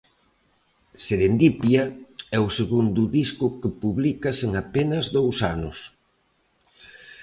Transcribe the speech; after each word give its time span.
'Serendipia' 1.01 1.87
é 2.37 2.39
o 2.47 2.53
segundo 2.59 3.01
disco 3.19 3.45
que 3.59 3.75
publicas 3.83 4.37
en 4.45 4.51
apenas 4.63 5.05
dous 5.17 5.37
anos. 5.55 5.77